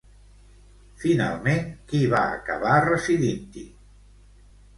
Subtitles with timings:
[1.03, 3.65] Finalment, qui va acabar residint-hi?